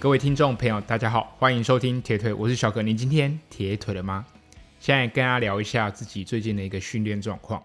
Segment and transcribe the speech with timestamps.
[0.00, 2.80] 各位听众朋友，大家好，欢迎收听铁腿，我是小葛。
[2.80, 4.24] 您今天铁腿了吗？
[4.78, 7.62] 现在跟大家聊一下自己最近的一个训练状况。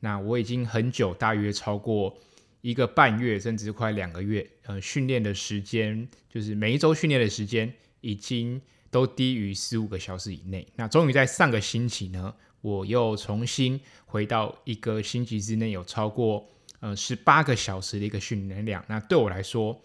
[0.00, 2.12] 那我已经很久，大约超过
[2.60, 10.66] 一个半月，甚至快两个月，呃，训练的时间就是每一周训练的时间已经都低于十五个小时以内。
[10.74, 16.44] 那终于在上个星期呢，我又重新回到一个星期之内有超过
[16.80, 18.84] 呃十八个小时的一个训练量。
[18.88, 19.80] 那对我来说，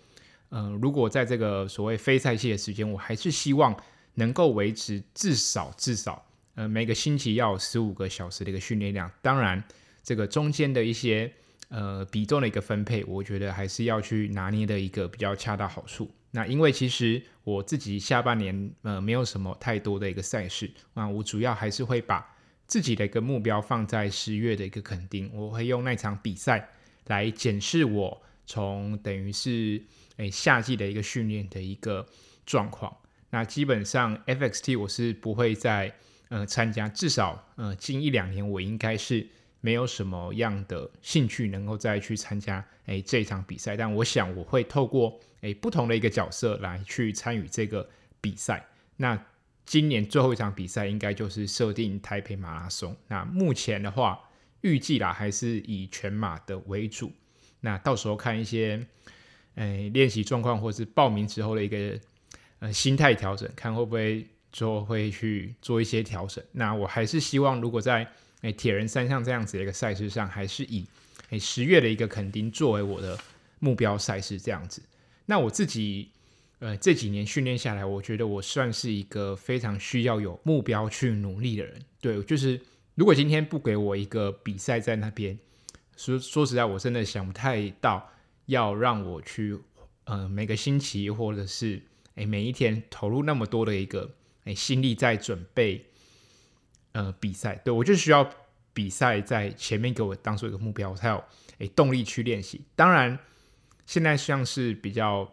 [0.51, 3.75] 呃，如果在这个所谓非赛季的时间，我还是希望
[4.15, 9.09] 能够维持至少至少，呃，每个星期要有十五个小时的一个训练量。
[9.21, 9.63] 当然，
[10.03, 11.31] 这个中间的一些
[11.69, 16.11] 呃比重的一个分配，我觉得还是要去拿捏的一个比较恰到好处。
[16.31, 22.25] 那因为其实我自己下半年呃没有什么太多的一个赛事，那我主要还是会把
[22.67, 26.69] 自己的一个目标放在十月的一个垦丁，我会用那场比赛
[27.07, 29.81] 来检视我从等于是。
[30.17, 32.05] 诶，夏季的一个训练的一个
[32.45, 32.95] 状况，
[33.31, 35.91] 那基本上 FXT 我是不会再
[36.29, 39.27] 呃参加，至少呃近一两年我应该是
[39.61, 48.63] 没有什么样的兴趣能够再去参加诶这场比赛，但我想我会透过诶不同的一个角色来去参与这个比赛。
[48.97, 49.19] 那
[49.65, 54.19] 今年最后一场比赛应该就是设定台北马拉松，那目前的话
[54.59, 57.11] 预计啦还是以全马的为主，
[57.61, 58.85] 那到时候看一些。
[59.55, 61.99] 诶，练习状况或是报名之后的一个
[62.59, 66.41] 呃心态调整，看会不会之后会去做一些调整。
[66.53, 68.09] 那我还是希望，如果在
[68.43, 70.85] 诶铁人三项这样子的一个赛事上，还是以
[71.31, 73.19] 诶十月的一个垦丁作为我的
[73.59, 74.81] 目标赛事这样子。
[75.25, 76.09] 那我自己
[76.59, 81.77] 呃这几年训练下来，我觉得我算是一个非常需要有目标去努力的人。
[81.99, 82.57] 对，就是
[82.95, 85.37] 如果今天不给我一个比赛在那边，
[86.01, 88.09] 说说实在，我真的想不太到。
[88.47, 89.57] 要让我去，
[90.03, 91.81] 呃，每个星期或者是
[92.15, 94.13] 诶每一天投入那么多的一个
[94.43, 95.85] 诶心力在准备，
[96.91, 98.29] 呃，比赛，对，我就需要
[98.73, 101.23] 比赛在前面给我当做一个目标，我才有
[101.59, 102.65] 诶动力去练习。
[102.75, 103.17] 当然，
[103.85, 105.31] 现在像是比较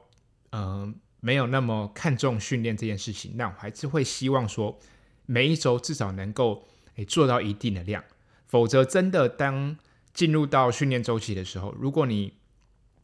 [0.51, 4.79] 呃没有那么看重训练这件事情，那我还是会希望说
[5.27, 8.05] 每一周至少能够诶做到一定的量，
[8.47, 9.77] 否则真的当
[10.19, 12.33] 进入到训练周期的时候，如果你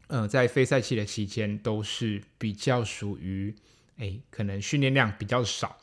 [0.08, 3.54] 呃，在非赛期的期间都是比较属于，
[3.98, 5.78] 诶，可能训练量比较少，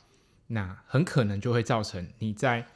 [0.48, 2.68] 那很可能就会造成你在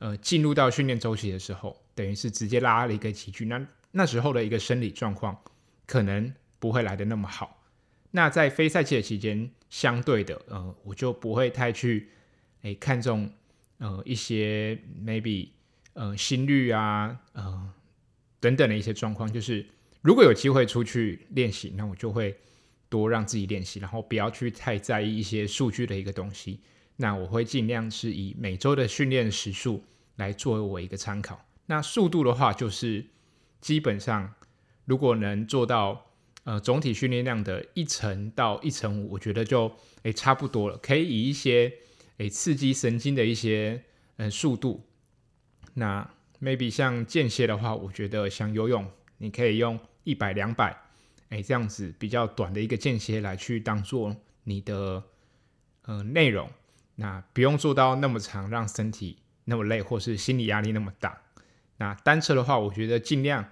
[0.00, 5.40] 呃进入到训练周期的时候，等于是直接拉了一个级距，那那时候的一个生理状况
[5.86, 7.62] 可能不会来得那么好。
[8.10, 12.08] 那在非赛期的期间，相对的，呃，我就不会太去
[12.62, 13.30] 诶看重
[13.78, 15.50] 呃一些 maybe
[15.92, 17.72] 呃心率啊，呃
[18.44, 19.64] 等等的一些状况，就是。
[20.06, 22.36] 如果有机会出去练习，那我就会
[22.90, 26.60] 多让自己练习，然后不要去太在意一些数据的一个东西。
[26.96, 29.82] 那我会尽量是以每周的训练时数
[30.16, 31.42] 来作为我一个参考。
[31.64, 33.06] 那速度的话，就是
[33.62, 34.34] 基本上
[34.84, 36.04] 如果能做到
[36.44, 40.76] 呃总体训练量的一成到一成五，我觉得就诶差不多了。
[40.76, 41.72] 可以以一些
[42.18, 43.84] 诶刺激神经的一些
[44.18, 44.84] 呃速度。
[45.72, 46.06] 那
[46.44, 49.80] maybe 像间歇的话，我觉得像游泳，你可以用。
[50.06, 50.78] 一百两百，
[51.30, 55.02] 哎，这样子比较短的一个间歇来去当做你的
[55.86, 56.46] 呃内容，
[56.96, 59.16] 那不用做到那么长，让身体
[59.46, 61.22] 那么累，或是心理压力那么大。
[61.78, 63.48] 那单车的话，我觉得尽量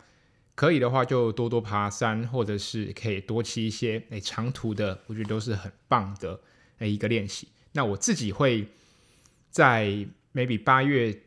[0.55, 6.39] 可以的话，就多多爬山，或者是可以多骑一些哎长途的，我觉得都是很棒的
[6.81, 7.49] 哎一个练习。
[7.73, 8.69] 那我自己会
[9.49, 9.87] 在
[10.35, 11.19] maybe 八月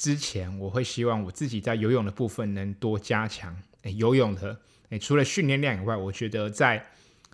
[0.00, 4.58] 之前，我会希望我自己在游泳的部分能多加强哎游泳的。
[4.88, 6.86] 诶，除了训练量以外，我觉得在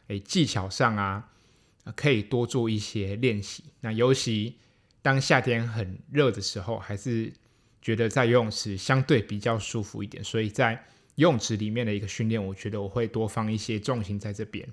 [0.09, 1.31] 诶技巧上啊，
[1.95, 3.63] 可以多做一些练习。
[3.83, 4.59] 那尤其
[5.01, 7.33] 当夏天很热的时候，还是
[7.81, 10.25] 觉得在游泳池相对比较舒服一点。
[10.25, 10.73] 所以在
[11.15, 14.69] 游泳池里面的一个训练，我觉得我会多放一些重心在这边。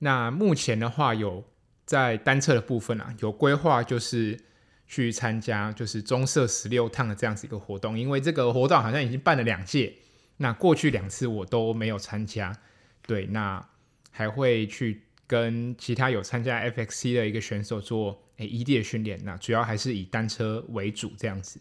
[0.00, 1.44] 那目前的话，有
[1.86, 4.40] 在单车的部分啊，有规划就是
[4.88, 9.92] 去参加就是棕色十六趟的这样子一个活动，因为这个活动好像已经办了两届。
[10.38, 12.58] 那过去两次我都没有参加，
[13.06, 13.64] 对，那
[14.10, 21.60] 还会去跟其他有参加 FXC 的一个选手做诶异地的训练，那主要还是以单车为主这样子。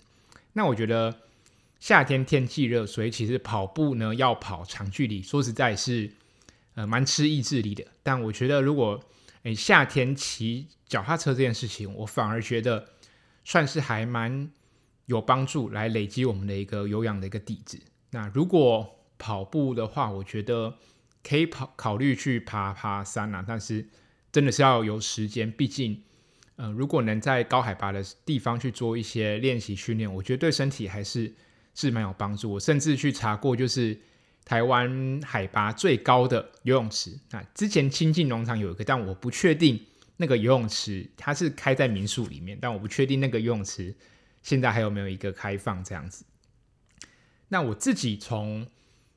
[0.53, 1.13] 那我觉得
[1.79, 6.09] 夏天天气热，所以其实跑步呢要跑长距离，说实在是
[6.75, 7.83] 呃蛮吃意志力的。
[8.03, 9.03] 但我觉得如果
[9.43, 12.87] 诶夏天骑脚踏车这件事情，我反而觉得
[13.47, 14.51] 算是还蛮
[15.05, 17.79] 有帮助，来累积我们的一个有氧的一个底子。
[18.11, 20.75] 那如果跑步的话，我觉得
[21.23, 23.87] 可以跑考虑去爬爬山啊，但是
[24.33, 26.03] 真的是要有时间，毕竟，
[26.57, 31.33] 呃，如果能在高海拔的地方去做一些练习训练，我觉得对身体还是
[31.73, 32.51] 是蛮有帮助。
[32.51, 33.97] 我甚至去查过，就是
[34.43, 39.85] 台湾海拔最高的游泳池，那之前清境农场有一个，但我不确定
[40.17, 43.95] 那个游泳池它是开在民宿里面，但我不确定那个游泳池
[44.41, 46.25] 现在还有没有一个开放这样子。
[47.49, 48.67] 那我自己从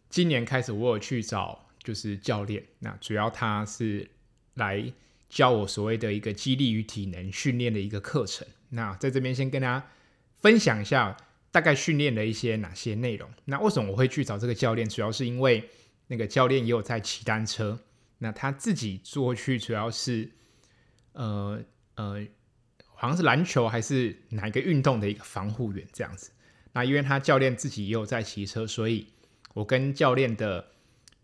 [0.09, 4.11] 今年开始，我有去找就是教练，那主要他是
[4.55, 4.93] 来
[5.29, 8.47] 教我所谓的一个激励与体能训练的一个课程。
[8.69, 9.91] 那在这边先跟大家
[10.37, 11.17] 分享一下
[11.51, 13.29] 大概训练的一些哪些内容。
[13.47, 14.89] 那为什么我会去找这个教练？
[14.89, 15.69] 主要是因为
[16.09, 17.81] 那个教练也有在骑单车，
[18.19, 20.31] 那他自己做去主要是
[21.13, 21.61] 呃
[21.95, 22.27] 呃，
[22.95, 26.31] 好像是篮球还是哪一个运动的一个防护员这样子。
[26.73, 29.07] 那因为他教练自己也有在骑车，所以。
[29.53, 30.65] 我跟教练的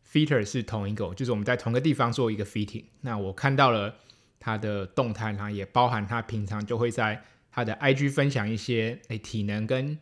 [0.04, 2.82] fitter 是同一个，就是我们在同个地方做一个 fitting。
[3.02, 3.94] 那我看到了
[4.40, 7.22] 他的动态，然后也包含他平常就会在
[7.52, 9.96] 他的 IG 分享一些诶体能跟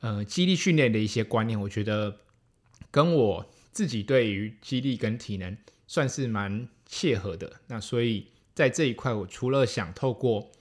[0.00, 1.58] 呃肌力训练的一些观念。
[1.58, 2.16] 我觉得
[2.90, 5.56] 跟我自己对于肌力跟体能
[5.86, 7.60] 算是蛮切合的。
[7.68, 10.52] 那所以在这一块，我除了想透过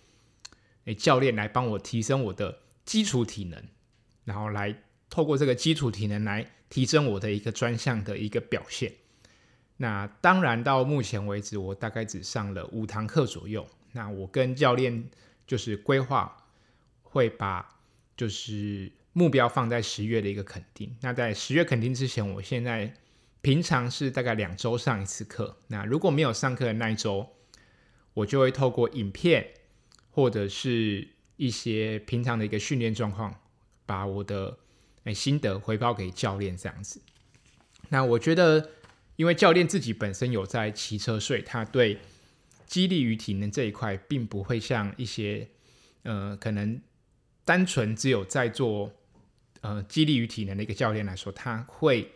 [0.86, 3.64] 诶教练来帮我提升我的基础体能，
[4.26, 6.50] 然后来透过这个基础体能来。
[6.70, 8.92] 提升我的一个专项的一个表现。
[9.78, 13.68] 那当然，到目前为止，我大概只上了五堂课左右。
[13.92, 15.08] 那我跟教练
[15.46, 16.36] 就是规划，
[17.04, 17.80] 会把
[18.18, 20.98] 就是目标放在十月的一个肯定。
[21.02, 22.92] 那在十月肯定之前，我现在
[23.44, 25.56] 平常是大概两周上一次课。
[25.68, 27.30] 那如果没有上课的那一周，
[28.14, 29.54] 我就会透过影片
[30.12, 31.08] 或者是
[31.38, 33.42] 一些平常的一个训练状况，
[33.86, 34.60] 把我的。
[35.06, 37.02] 哎，心得回报给教练这样子。
[37.90, 38.70] 那我觉得，
[39.18, 42.00] 因为教练自己本身有在骑车，所以他对
[42.66, 45.50] 激励与体能这一块，并不会像一些
[46.04, 46.80] 呃，可能
[47.44, 48.94] 单纯只有在做
[49.60, 52.14] 呃激励与体能的一个教练来说，他会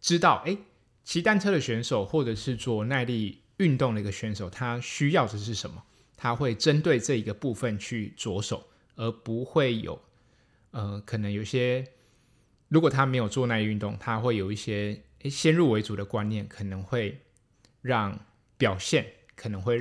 [0.00, 0.58] 知道，哎，
[1.04, 5.84] 骑单车的选手或者是做耐力运动的一个选手，他需要的是什么？
[6.16, 10.00] 他会针对这一个部分去着手，而不会有
[10.70, 11.86] 呃，可能有些。
[12.68, 17.20] 如果他没有做那运动，他会有一些先入为主的观念，可能会
[17.82, 18.18] 让
[18.56, 19.06] 表现
[19.36, 19.78] 可能会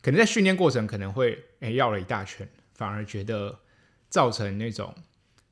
[0.00, 3.60] 可能在训练过程可能会诶绕了一大圈，反而觉得
[4.08, 4.92] 造成那种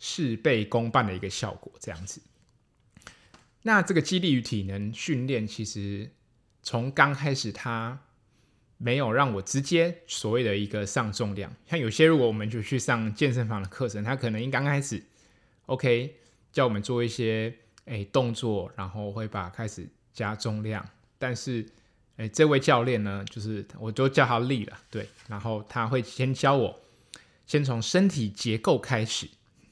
[0.01, 2.21] 事倍功半的一个效果这样子。
[3.63, 6.11] 那这个激励与体能训练，其实
[6.63, 8.01] 从刚开始他
[8.79, 15.03] 没有让我直接所谓的一个上重量，像有些如果我们就去上健身房的课程，他可能一刚开始
[15.67, 16.17] OK。
[16.53, 17.51] 叫我们做一些
[17.87, 20.87] 诶、动作，然后会把开始加重量，
[21.19, 21.67] 但是
[22.19, 26.79] 诶、这位教练呢，就是我就叫他力了，对，然后他会先教我，
[27.47, 29.27] 先从身体结构开始。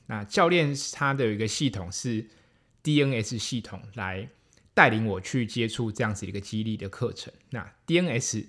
[0.06, 2.26] 那教练他的有一个系统是
[2.82, 4.26] DNS 系统来
[4.74, 7.32] 带领我去接触这样子一个肌力的课程。
[7.50, 8.46] 那 DNS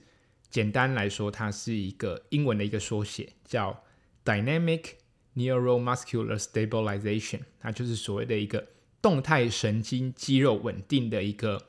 [0.50, 3.84] 简单来说，它是一个英文的一个缩写，叫
[4.26, 4.94] Dynamic。
[5.34, 8.68] Neuromuscular stabilization，它就是所谓的一个
[9.02, 11.68] 动态神经肌肉稳定的一个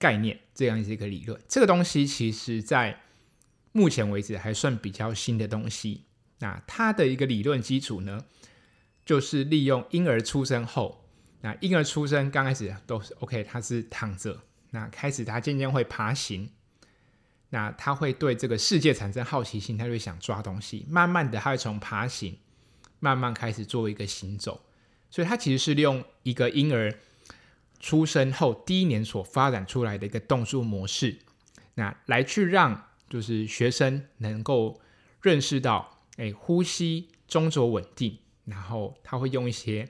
[0.00, 1.40] 概念，这样子一个理论。
[1.46, 3.00] 这个东西其实在
[3.70, 6.06] 目前为止还算比较新的东西。
[6.40, 8.24] 那它的一个理论基础呢，
[9.06, 11.07] 就是利用婴儿出生后，
[11.40, 14.40] 那婴儿出生刚开始都是 OK，他是躺着，
[14.70, 16.50] 那开始他渐渐会爬行，
[17.50, 22.38] 那他会对这个世界产生好奇心，他就会想抓东西，慢慢的他会从爬行。
[23.00, 24.60] 慢慢开始做一个行走，
[25.08, 26.92] 所以他其实是利用一个婴儿
[27.78, 31.16] 出生后第一年所发展出来的一个动作模式，
[31.74, 34.80] 那来去让就是学生能够
[35.22, 39.88] 认识到，哎，呼吸中轴稳定，然后他会用一些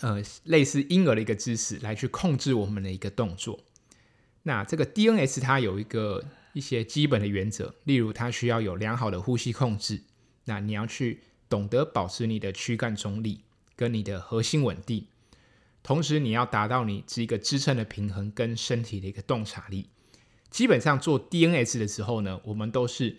[0.00, 3.60] 呃类似婴儿的一个姿势来去控制我们的一个动作。
[4.42, 10.02] 那这个 DNS 它有一个一些基本的原则，例如它需要有良好的呼吸控制，
[10.44, 11.20] 那你要去。
[11.48, 13.42] 懂得保持你的躯干中立
[13.76, 15.06] 跟你的核心稳定，
[15.80, 19.88] 同时你要达到你这一个支撑的平衡跟身体的一个洞察力。
[20.50, 23.16] 基本上做 DNS 的时候呢，我们都是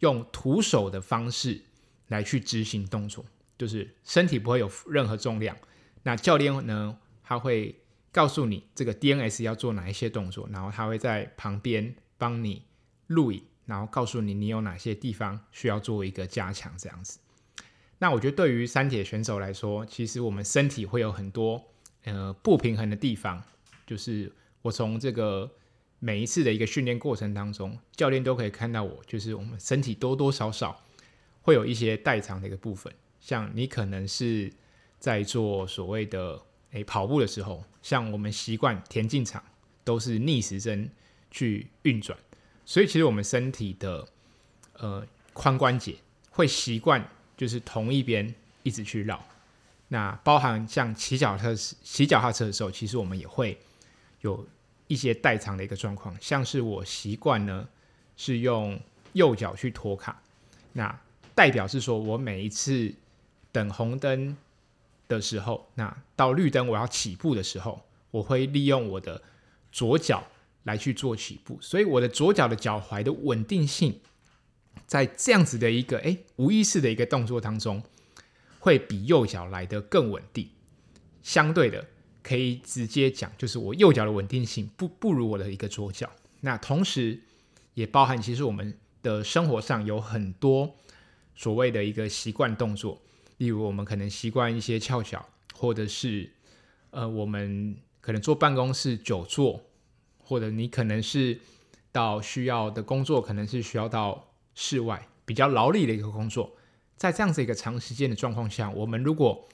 [0.00, 1.62] 用徒手的方式
[2.08, 3.24] 来去执行动作，
[3.56, 5.56] 就是身体不会有任何重量。
[6.02, 7.80] 那教练呢，他会
[8.10, 12.64] 告诉你这个 DNS 要做哪一些动作，然后他会在旁边帮你
[13.06, 17.18] 录影，然后告诉你你有哪些地方需要做一个加强，这样子。
[17.98, 21.62] 那我觉得，对于三铁选手来说，其实我们身体会有很多
[22.04, 23.42] 呃不平衡的地方。
[23.86, 24.32] 就是
[24.62, 25.50] 我从这个
[25.98, 30.82] 每一次的一个训练过程当中，教练都可以看到我，就是我们身体多多少少
[31.42, 32.92] 会有一些代偿的一个部分。
[33.20, 34.52] 像你可能是
[35.02, 36.40] 在做所谓的
[36.70, 39.42] 诶、跑步的时候，像我们习惯田径场
[39.82, 40.88] 都是逆时针
[41.28, 42.16] 去运转，
[42.64, 44.06] 所以其实我们身体的
[44.78, 45.04] 呃
[45.34, 45.96] 髋关节
[46.30, 47.04] 会习惯
[47.36, 48.32] 就是同一边
[48.62, 49.20] 一直去绕。
[49.88, 53.58] 那包含像骑脚踏、骑脚踏车的时候，其实我们也会
[54.20, 54.46] 有
[54.86, 56.16] 一些代偿的一个状况。
[56.20, 57.68] 像是我习惯呢
[58.16, 58.80] 是用
[59.14, 60.22] 右脚去拖卡，
[60.72, 60.96] 那
[61.34, 62.94] 代表是说我每一次
[63.50, 64.36] 等红灯
[65.08, 69.22] 的时候，那到绿灯我要起步的时候，我会利用我的
[69.70, 70.24] 左脚
[70.64, 74.00] 来去做起步，所以我的左脚的脚踝的稳定性，
[74.86, 77.82] 在这样子的一个诶无意识的一个动作当中。
[78.64, 80.48] 会比右脚来得更稳定，
[81.20, 81.84] 相对的
[82.22, 86.08] 可以直接讲，就是我右脚的稳定性不不如我的一个左脚。
[86.42, 87.18] 那同时
[87.74, 90.76] 也包含，其实我们的生活上有很多
[91.34, 93.02] 所谓的一个习惯动作，
[93.42, 96.30] 例如我们可能习惯一些翘脚，或者是
[96.90, 99.60] 呃我们可能坐办公室久坐，
[100.18, 101.40] 或者你可能是
[101.90, 106.54] 到需要的工作，可能是需要到室外比较劳力的一个工作。
[106.96, 109.48] 在这样子一个长时间的状况下，我们如果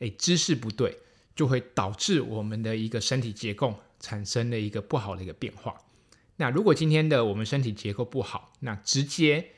[0.00, 0.98] 诶姿势不对，
[1.36, 5.80] 就会导致我们的一个身体结构产生了一个不好的一个变化。
[6.38, 9.50] 那如果今天的我们身体结构不好，那直接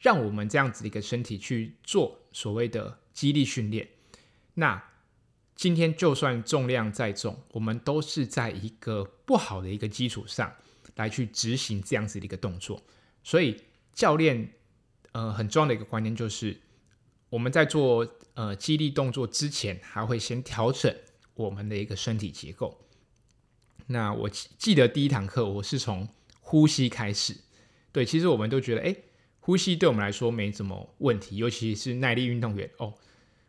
[0.00, 3.88] 让我们这样子的一个身体去做所谓的肌力训练，
[4.54, 4.80] 那
[5.56, 10.54] 今天就算重量再重，我们都是在一个不好的一个基础上
[10.94, 12.80] 来去执行这样子的一个动作。
[13.24, 14.52] 所以教练
[15.10, 16.60] 呃很重要的一个观念就是。
[17.30, 20.90] 我们在做呃肌力动作之前，还会先调整
[21.34, 22.86] 我们的一个身体结构。
[23.88, 26.08] 那我记得第一堂课我是从
[26.40, 27.36] 呼吸开始。
[27.92, 28.96] 对，其实我们都觉得，哎，
[29.40, 32.94] 呼吸对我们来说没什么问题，尤其是耐力运动员哦。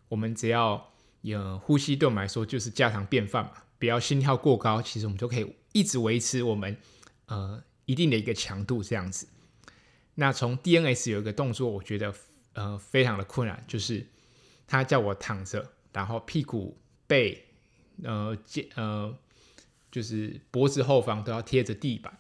[0.09, 3.51] 我们只要有呼吸，对我们来说就是家常便饭嘛。
[3.79, 6.75] 不要心跳过高，其实我们就可以一直维持我们
[7.27, 9.29] 呃一定的一个强度这样子。
[10.15, 12.13] 那从 DNS 有一个动作，我觉得。
[12.53, 14.05] 呃，非常的困难，就是
[14.67, 17.45] 他叫我躺着，然后屁股背，
[18.03, 19.15] 呃，肩，呃，
[19.91, 22.11] 就是脖子后方都要贴着地板，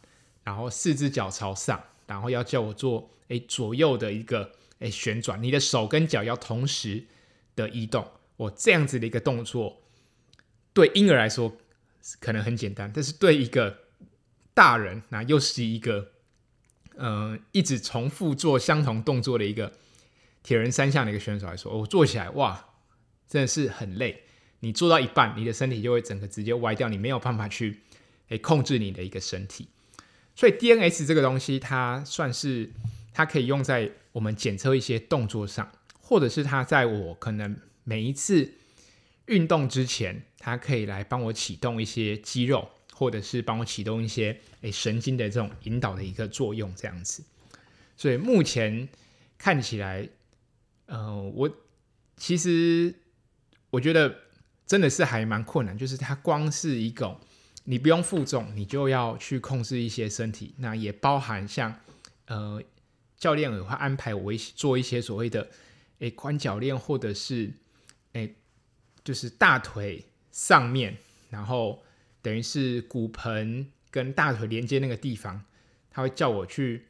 [0.43, 7.07] 然后四只脚朝上，然后要叫我做，诶，左右的一个，诶，旋转，你的手跟脚要同时
[7.63, 8.07] 的移动。
[8.37, 9.81] 我这样子的一个动作，
[10.73, 11.57] 对婴儿来说
[12.19, 13.79] 可能很简单，但是对一个
[14.53, 16.11] 大人，那又是一个，
[16.95, 19.73] 呃，一直重复做相同动作的一个。
[20.41, 22.69] 铁人三项的一个选手来说，我做起来哇，
[23.27, 24.23] 真的是很累。
[24.61, 27.81] 你做到一半，你的身体就会整个直接歪掉，你没有办法去
[28.29, 29.67] 诶控制你的一个身体。
[30.35, 32.71] 所以 DNS 这个东西，它算是
[33.13, 35.69] 它可以用在我们检测一些动作上，
[36.09, 38.51] 或者是他在我可能每一次
[39.27, 47.23] 运动之前，他可以来帮我启动一些肌肉，或者是帮我启动一些诶神经的这种引导的一个作用，这样子。
[47.95, 48.89] 所以目前
[49.37, 50.09] 看起来。
[50.91, 51.47] 呃，我
[52.17, 52.91] 其实
[53.69, 54.21] 我觉得
[54.65, 57.15] 真的是还蛮困难，就是它光是一个
[57.65, 61.79] 你不用负重，你就要去控制一些身体，那也包含像
[62.25, 62.59] 呃
[63.19, 65.47] 教练也会安排我一起做一些所谓的
[65.99, 67.53] 诶宽脚链，或者是
[68.13, 68.35] 诶
[69.03, 70.97] 就是大腿上面，
[71.29, 71.83] 然后
[72.21, 75.45] 等于是骨盆跟大腿连接那个地方，
[75.89, 76.87] 他会叫我去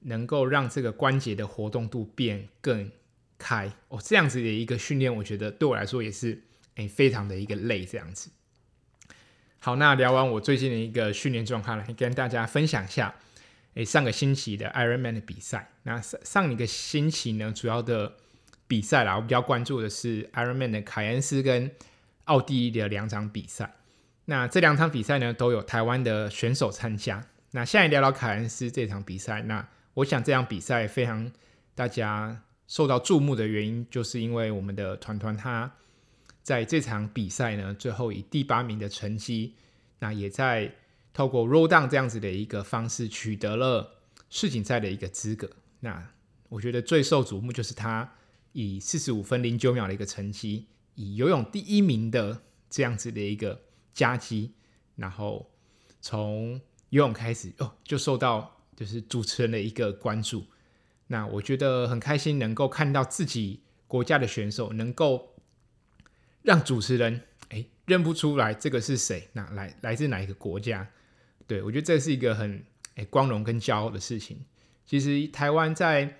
[0.00, 2.90] 能够让这个关节的活动度变更。
[3.44, 6.40] 开哦，这样子的一个训练，我觉得对我来说也是
[6.76, 8.30] 诶、非常的一个累这样子。
[9.58, 13.12] 好，那聊完我最近的一个训练状况，来跟大家分享一下
[13.74, 15.72] 诶、上个星期的 Ironman 的比赛。
[15.82, 18.16] 那上上一个星期呢，主要的
[18.72, 21.70] 比赛啦，我比较关注的是 Ironman 的凯恩斯跟
[22.24, 23.74] 奥地利的两场比赛。
[24.24, 27.26] 那这两场比赛呢，都有台湾的选手参加。
[27.50, 31.30] 那现在聊聊凯恩斯这场比赛，那我想这场比赛非常
[31.74, 32.42] 大家。
[32.68, 35.70] 受到注目的原因，就是因为我们的团团他
[36.42, 39.54] 在这场比赛呢，最后以第八名的成绩，
[39.98, 40.72] 那也在
[41.12, 44.00] 透过 roll down 这样子的一个方式取得了
[44.30, 45.50] 世锦赛的一个资格。
[45.80, 46.02] 那
[46.48, 48.10] 我觉得最受瞩目就是他
[48.52, 54.52] 以四十五分零九秒的一个成绩，以游泳第一名的这样子的一个佳绩，
[54.96, 55.50] 然后
[56.00, 60.44] 从游泳开始哦，就受到就是主持人的一个关注。
[61.06, 65.34] 那我觉得很开心，能够看到自己国家的选手能够
[66.42, 70.88] 让主持人哎、认不出来这个是谁，那来来自哪一个国家？
[71.46, 74.38] 对，我觉得这是一个很诶光荣跟骄傲的事情。
[74.86, 76.18] 其实台湾在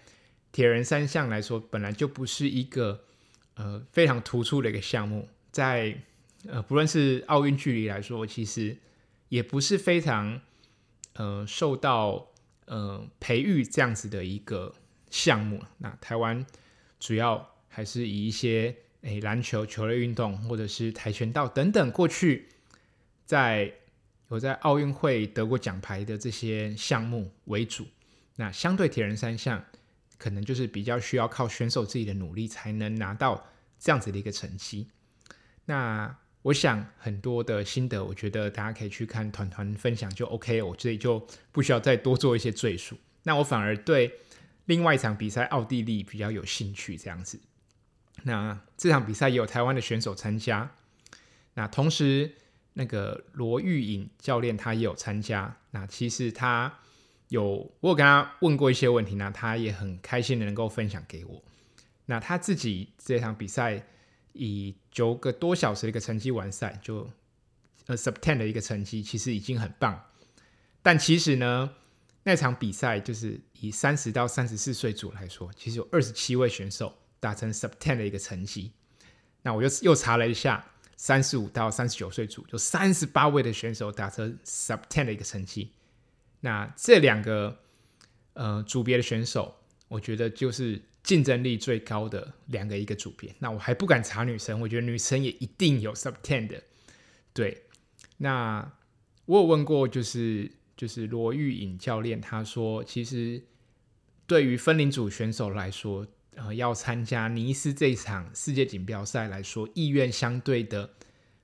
[0.52, 3.04] 铁人三项来说，本来就不是一个
[3.54, 5.97] 呃非常突出的一个项目，在
[6.47, 8.76] 呃不论是奥运距离来说，其实
[9.30, 10.40] 也不是非常
[11.14, 12.28] 呃受到
[12.66, 14.75] 呃培育这样子的一个
[15.09, 15.62] 项目。
[15.78, 16.44] 那台湾
[17.00, 22.49] 主要还是以一些诶篮球球类运动或者是跆拳道等等过去
[23.25, 23.73] 在
[24.30, 27.87] 有在奥运会得过奖牌的这些项目为主。
[28.37, 29.62] 那相对铁人三项，
[30.22, 33.44] 可能就是比较需要靠选手自己的努力才能拿到
[33.80, 34.86] 这样子的一个成绩。
[35.64, 42.96] 那我想很多的心得，我觉得大家可以去看团团分享就 OK，我这里就不需要再多做一些赘述。
[43.24, 44.20] 那我反而对
[44.66, 47.40] 另外一场比赛奥地利比较有兴趣，这样子。
[48.22, 50.70] 那这场比赛也有台湾的选手参加，
[51.54, 52.36] 那同时
[52.74, 55.56] 那个罗玉颖教练他也有参加。
[55.72, 56.78] 那其实他。
[57.32, 61.42] 有，我有跟他问过一些问题，那他也很开心的能够分享给我。
[62.04, 63.86] 那他自己这场比赛
[64.34, 67.10] 以九个多小时的一个成绩完赛，就
[67.86, 69.98] 呃 sub ten 的一个成绩，其实已经很棒。
[70.82, 71.70] 但其实呢，
[72.24, 78.72] 那场比赛就是以三十到三十四岁组来说，其实有二十七位选手达成 sub ten 的一个成绩。
[79.40, 80.62] 那我又又查了一下，
[80.98, 85.72] 三十五到三十九岁组，有三十八位的选手达成 sub ten 的一个成绩。
[86.44, 87.56] 那这两个
[88.32, 89.54] 呃组别的选手，
[89.87, 93.32] 我觉得就是竞争力最高的两个一个组别。
[93.38, 96.61] 那我还不敢查女生，我觉得女生也一定有 sub ten 的。
[97.32, 97.62] 对，
[98.16, 98.72] 那
[99.26, 103.40] 我有问过，就是就是罗玉颖教练，他说其实
[104.26, 110.90] 对于分龄组选手来说，呃，要参加尼斯这场世界锦标赛来说，意愿相对的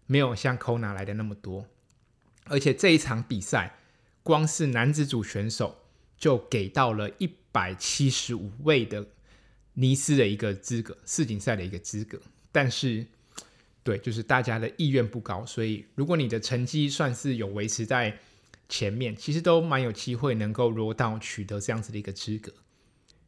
[0.06, 1.66] 没有像 Kona 来的那么多，
[2.46, 3.76] 而且这一场比赛。
[4.28, 5.74] 光是男子组选手
[6.18, 9.06] 就给到了一百七十五位的
[9.72, 12.20] 尼斯的一个资格，世锦赛的一个资格。
[12.52, 13.06] 但是，
[13.82, 18.18] 对，就是大家的意愿不高，所以如果你的成绩算是有维持在
[18.68, 22.52] 前面，其实都蛮有机会能够罗到取得这样子的一个资格。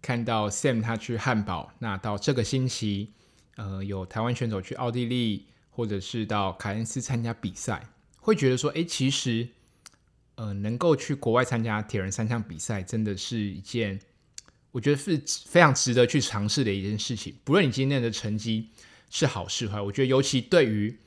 [0.02, 3.14] 看到 Sam 他去汉堡，那到这个星期，
[3.56, 9.48] 呃，有台湾选手去奥地利，或者是到凯恩斯参加比赛，会觉得说，哎，其实。
[10.40, 14.00] 呃，能够去国外参加铁人三项比赛，真的是一件
[14.70, 17.36] 我觉得是非常值得去尝试的一件事情。
[17.44, 18.70] 不论你今天的成绩
[19.10, 20.98] 是好是坏，我觉得尤其对于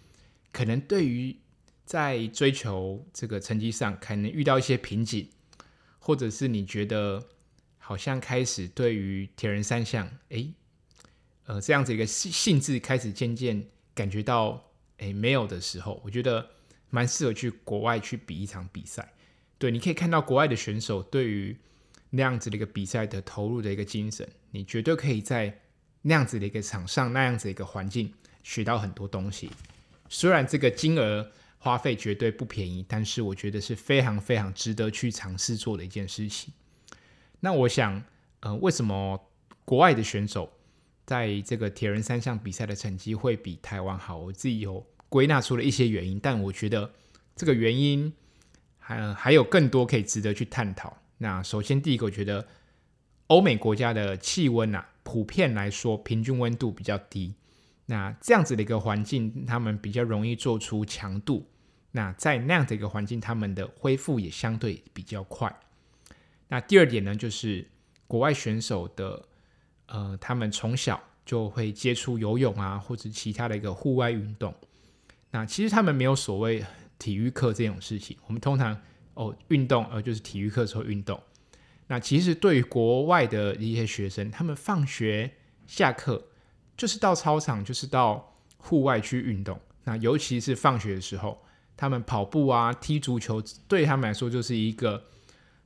[0.51, 1.35] 可能对于
[1.83, 5.27] 在追求这个成绩上，可能遇到一些瓶颈，
[5.97, 7.27] 或者是你觉得
[7.79, 10.45] 好像开始对于铁人三项，哎，
[11.47, 13.65] 呃，这样子一个兴兴致开始渐渐
[13.95, 14.63] 感觉到
[14.99, 16.47] 哎没有的时候，我觉得
[16.91, 19.11] 蛮适合去国外去比一场比赛。
[19.63, 21.55] 对，你可以看到国外的选手对于
[22.09, 25.57] 那样子的一个比赛的投入的一个精神，你绝对可以在
[26.01, 28.11] 那样子的一个场上、那样子的一个环境
[28.43, 29.49] 学到很多东西。
[30.09, 36.53] 虽然这个金额花费绝对不便宜，但是我觉得是非常非常值得去尝试做的一件事情。
[37.39, 38.03] 那我想，
[38.41, 39.17] 呃，为什么
[39.63, 40.51] 国外的选手
[41.05, 44.17] 在这个铁人三项比赛的成绩会比台湾好？
[44.17, 46.91] 我自己有归纳出了一些原因，但我觉得
[47.37, 48.11] 这个原因。
[48.83, 50.97] 还还有更多可以值得去探讨。
[51.19, 52.45] 那首先第一个，我觉得
[53.27, 57.33] 欧美国家的气温啊，普遍来说平均温度比较低。
[57.85, 61.47] 那这样子的一个环境，他们比较容易做出强度。
[61.91, 65.55] 那在那样的一个环境，他们的恢复也相对比较快。
[66.49, 67.65] 那第二点呢，就是
[68.05, 69.25] 国外选手的
[69.85, 74.53] 呃，他们从小就会接触游泳啊，或者其他的一个户外运动。
[75.31, 76.65] 那其实他们没有所谓。
[77.03, 78.79] 体育课这种事情，我们通常
[79.15, 81.21] 哦运动呃就是体育课时候运动。
[81.87, 85.33] 那其实对于国外的一些学生，他们放学
[85.67, 86.29] 下课
[86.77, 89.59] 就是到操场，就是到户外去运动。
[89.83, 91.43] 那尤其是放学的时候，
[91.75, 95.03] 他们跑步啊、踢足球，对他们来说就是一个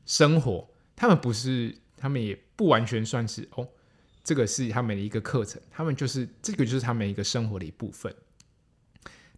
[0.07, 0.67] 生活。
[0.95, 3.69] 他们不是，他们也不完全算是哦，
[4.23, 5.61] 这个是他们的一个课程。
[5.69, 8.11] 他们就是这个就是他们一个生活的一部分。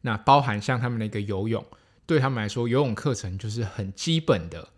[0.02, 1.64] 那包含像他们的一个游泳。
[2.10, 4.70] 对他们来说，游泳课程就是很基本的，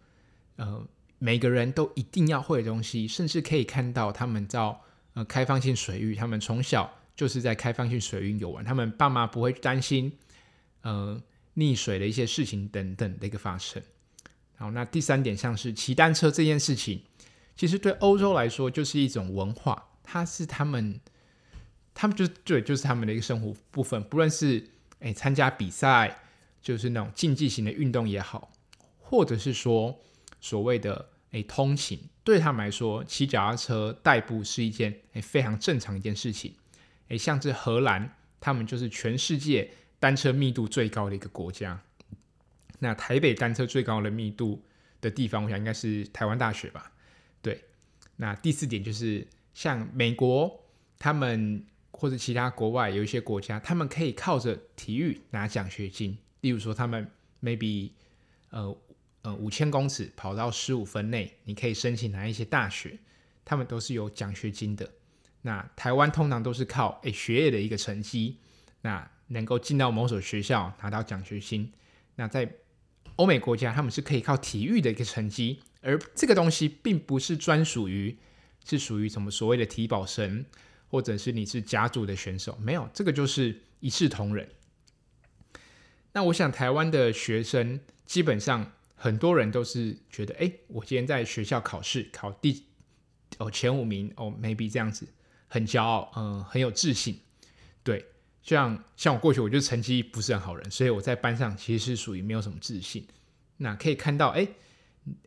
[0.58, 0.86] 呃，
[1.17, 4.82] 每个人都一定要会的东西，甚至可以看到他们到
[5.13, 10.12] 呃开放性水域，他们从小就是在开放性水域游玩，他们爸妈不会担心
[10.82, 11.22] 呃
[11.56, 13.82] 溺水的一些事情等等的一个发生。
[14.58, 17.02] 好，那第三点，像是骑单车这件事情，
[17.56, 21.00] 其实对欧洲来说就是一种文化，它是他们，
[21.94, 24.67] 他们就对，就是他们的一个生活部分，不论是
[25.00, 26.17] 诶参加比赛。
[26.62, 28.52] 就是那种竞技型的运动也好，
[29.00, 30.00] 或者是说，
[30.39, 36.54] 所谓的诶通勤，对他们来说，骑脚踏车代步是一件诶非常正常一件事情。
[37.08, 41.82] 诶，像是荷兰，他们就是全世界单车密度最高的一个国家。
[42.80, 44.63] 那台北单车最高的密度
[45.02, 46.91] 的地方，我想应该是台湾大学吧。
[47.41, 47.65] 对，
[48.15, 50.63] 那第四点就是像美国，
[50.97, 56.17] 他们或者其他国外有一些国家，他们可以靠着体育拿奖学金。
[56.41, 57.10] 例如说，他们
[57.41, 57.91] maybe
[58.49, 58.77] 呃
[59.21, 62.99] 呃五千公尺跑到十五分内，你可以申请哪一些大学，
[63.45, 64.91] 他们都是有奖学金的。
[65.43, 68.38] 那台湾通常都是靠诶学业的一个成绩，
[68.82, 71.71] 那能够进到某所学校拿到奖学金。
[72.15, 72.51] 那在
[73.15, 78.17] 欧美国家，他们是可以靠体育的一个成绩，而这个东西并不是专属于，
[78.65, 80.45] 是属于什么所谓的体保生，
[80.88, 84.47] 或者是你是甲组的选手，没有，这个就是一视同仁。
[86.13, 92.65] 那我想台湾的学生基本上很多人都是觉得，哎，我今天在学校考试考第
[93.38, 95.08] 哦前五名哦，maybe 这样子
[95.47, 97.19] 很骄傲，嗯、很有自信，
[97.84, 98.06] 对。
[98.43, 103.06] 像像我过去，我就成绩不是很好人，所以我在班上其实是属于没有什么自信。
[103.58, 104.47] 那可以看到，哎，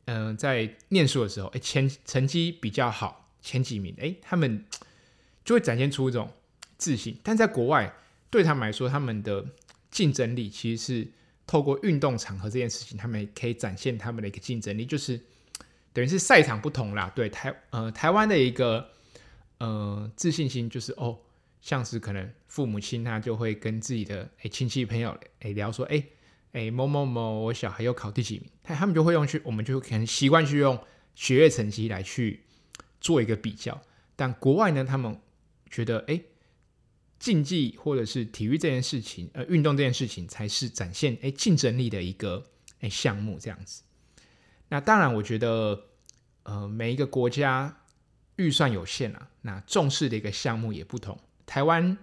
[0.07, 4.65] 嗯、在念书的时候，哎，前成绩比较好，前几名，哎，他们
[5.45, 6.33] 就会展现出一种
[6.77, 7.17] 自信。
[7.23, 7.95] 但在国外，
[8.31, 9.47] 对他们来说，他们的
[9.95, 11.09] 竞争力其实是
[11.47, 15.19] 透过运动场合这件事情，他们可以展现他们的一个竞争力，就是
[15.93, 17.11] 等于是赛场不同啦。
[17.15, 18.91] 对台呃台湾的一个
[19.59, 21.19] 呃自信心，就是哦。
[21.65, 26.13] 像是可能父母亲他就会跟自己的诶亲戚朋友诶聊说，诶
[26.53, 30.79] 诶某某某我小孩又考第几名，他他们就会用去，我们就可能习惯去用
[31.15, 32.43] 学业成绩来去
[33.01, 33.81] 做一个比较。
[34.15, 35.19] 但国外呢，他们
[35.71, 36.23] 觉得诶
[37.25, 42.45] 竞技或者是体育这件事情，呃运动这件事情才是展现诶竞争力的一个
[42.81, 43.83] 诶项目这样子。
[44.69, 45.87] 那当然，我觉得
[46.43, 47.81] 呃每一个国家
[48.37, 51.19] 预算有限啊，那重视的一个项目也不同。
[51.47, 51.97] 台湾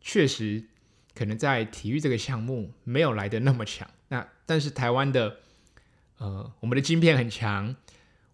[0.00, 0.64] 确实
[1.14, 5.36] 可能在体育这个项目没有来的那么强，那但是台湾的
[6.18, 7.76] 呃，我们的晶片很强，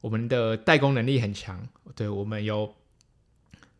[0.01, 2.75] 我们的代工能力很强，对，我们有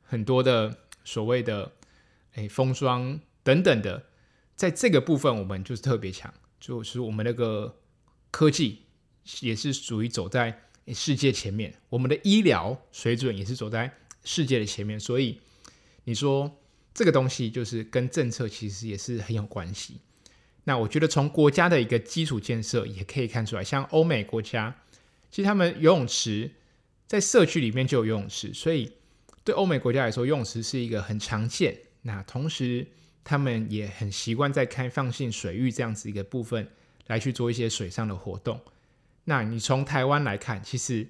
[0.03, 1.73] 很多的所谓的
[2.41, 4.07] 诶封装等等的，
[4.57, 7.81] 在这个部分我们就是特别强，就是我们那个
[8.31, 8.87] 科技
[9.41, 13.93] 也是属于走在世界前面，我们的医疗水准也是走在
[14.25, 15.41] 世界的前面，所以
[16.05, 16.57] 你说。
[16.93, 20.01] 这个东西就是跟政策其实也是很有关系。
[20.65, 24.77] 那我觉得从国家的一个基础建设也可以看出来，像欧美国家，
[25.31, 26.51] 其实他们游泳池
[27.07, 28.93] 在社区里面就有游泳池，所以
[29.45, 31.79] 对欧美国家来说，游泳池是一个很常见。
[32.03, 32.87] 那同时，
[33.23, 36.69] 他们也很习惯在开放性水域这样子一个部分
[37.07, 38.61] 来去做一些水上的活动。
[39.25, 41.09] 那你从台湾来看，其实。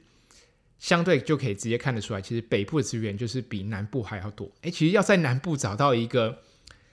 [0.81, 4.51] 相对就可以直接看得出来，其实北部的资源就是比南部还要多。
[4.63, 6.41] 诶，其实要在南部找到一个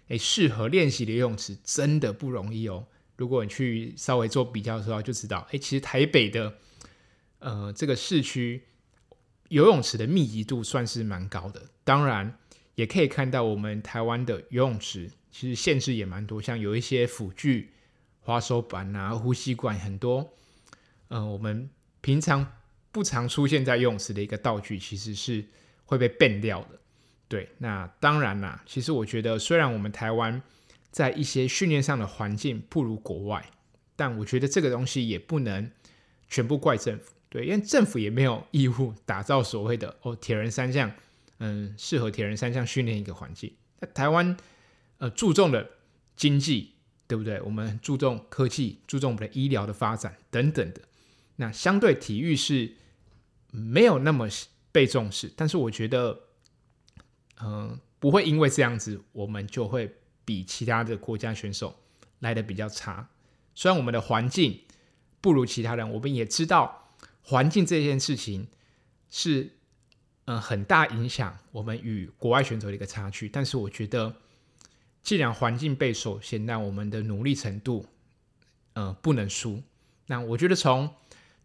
[0.10, 2.86] 诶适合练习的游泳池，真的不容易哦。
[3.16, 6.54] 如果你去稍微做比较的时候，就知道，诶，其实台北的
[7.40, 8.64] 呃这个市区
[9.48, 11.64] 游泳池的密集度算是蛮高的。
[11.86, 12.38] 当然，
[12.78, 17.74] 也可以看到我们台湾的游泳池其实限制也蛮多，像有一些辅具、
[18.22, 20.34] 滑手板啊、呼吸管很多。
[21.10, 22.54] 嗯、呃，我们平常。
[22.90, 25.46] 不常出现在游泳池的一个道具，其实是
[25.86, 26.80] 会被 ban 掉的。
[27.28, 28.64] 对，那当然啦。
[28.66, 30.42] 其实我觉得，虽然我们台湾
[30.90, 33.52] 在一些训练上的环境不如国外，
[33.96, 35.70] 但我觉得这个东西也不能
[36.28, 37.14] 全部怪政府。
[37.30, 40.92] 对，因为政府也没有义务打造所谓的哦铁人三项，
[41.40, 43.54] 嗯，适合铁人三项训练一个环境。
[43.80, 44.36] 那台湾
[44.98, 45.70] 呃注重的
[46.16, 46.74] 经济，
[47.08, 47.42] 对不对？
[47.42, 50.82] 我们注重科技，注重我们的医疗的发展等等的。
[51.38, 52.76] 那相对体育是。
[53.50, 54.28] 没有那么
[54.74, 56.20] 被重视，但是我觉得，
[57.42, 59.96] 嗯、不会因为这样子，我们就会
[60.26, 61.80] 比其他的国家选手
[62.20, 63.10] 来的比较差。
[63.56, 64.66] 虽然我们的环境
[65.22, 68.50] 不如其他人，我们也知道环境这件事情
[69.10, 69.57] 是，
[70.28, 73.28] 呃，很大影响我们与国外选手的一个差距。
[73.28, 74.16] 但是我觉得，
[75.02, 77.88] 既然环境被受限，那我们的努力程度，
[78.74, 79.64] 呃，不能输。
[80.06, 80.94] 那我觉得从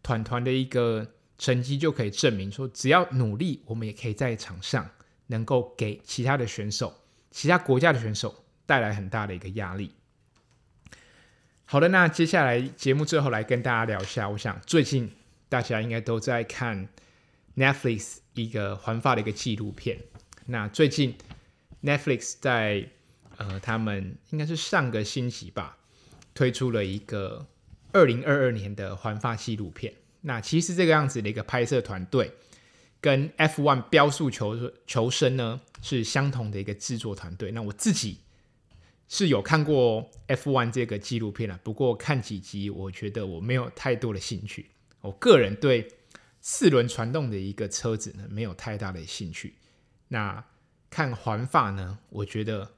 [0.03, 1.07] 团团的一个。
[1.35, 4.87] 成绩就可以证明说，只要努力，我们也可以在场上
[5.27, 6.93] 能够给其他的选手、
[7.31, 9.93] 其他国家的选手带来很大的一个压力。
[11.65, 15.11] 好的，那接下来节目最后来跟大家聊一下，我想最近
[15.49, 16.87] 大家应该都在看
[17.57, 19.99] Netflix 一个环法的一个纪录片。
[20.45, 21.15] 那最近
[21.83, 22.89] Netflix 在
[23.37, 25.77] 呃，他们应该是上个星期吧，
[26.33, 27.47] 推出了一个
[27.91, 29.93] 二零二二年的环法纪录片。
[30.21, 32.31] 那其实这个样子的一个拍摄团队，
[33.01, 37.51] 跟 F1 标速求求生呢是相同的一个制作团队。
[37.51, 38.19] 那我自己
[39.09, 44.69] 是有看过 F1 这个纪录片了，不过看几集，我觉得我没有太多的兴趣。
[45.01, 45.91] 我个人对
[46.45, 49.55] 四轮传动的一个车子呢，没有太大的兴趣。
[50.09, 50.43] 那
[50.89, 52.73] 看环法呢，我觉得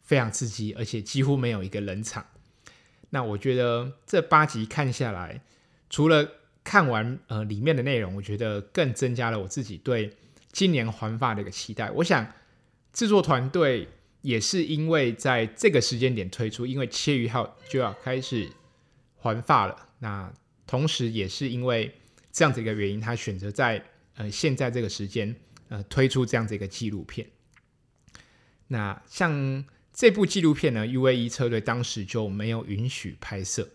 [0.00, 2.26] 非常刺激，而且几乎没有一个冷场。
[3.10, 5.42] 那我觉得这八集看下来，
[5.90, 6.26] 除了
[6.64, 10.16] 看完呃里面的内容，我觉得更增加了我自己对
[10.50, 11.90] 今年环法的一个期待。
[11.90, 12.32] 我想
[12.94, 13.86] 制作团队
[14.22, 18.50] 也是因为在这个时间点推出，因为七月一号就要开始
[19.16, 19.90] 环法了。
[19.98, 20.32] 那
[20.66, 21.94] 同时也是因为
[22.38, 25.34] 这样子一个原因，他选择在呃现在这个时间
[25.68, 27.26] 呃推出这样子一个纪录片。
[28.68, 29.64] 那像。
[30.00, 33.68] 这部纪录片呢，UAE 车队当时就没有允许拍摄，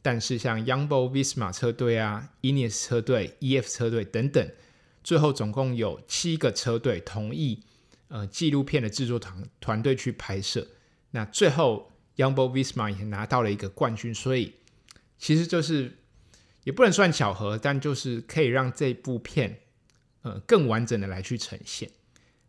[0.00, 4.48] 但是像 Jumbo Visma 车队啊、Ineos 车队、EF 车队等等，
[5.02, 7.64] 最后总共有七个车队同意，
[8.06, 10.64] 呃，纪录片的制作团团队去拍摄。
[11.10, 14.54] 那最后 Jumbo Visma 也拿到了一个冠军，所以
[15.18, 15.98] 其实就是
[16.64, 19.60] 也不能算巧合，但就是可以让这部片
[20.22, 21.88] 呃更完整的来去呈现。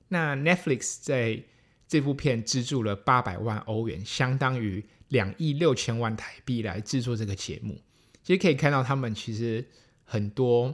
[0.08, 1.44] 那 Netflix 在
[1.88, 7.80] 这部片资助了八百万欧元，相当于两亿六千万台币来制作这个节目。
[8.24, 9.64] 其实可以看到，他们其实
[10.04, 10.74] 很多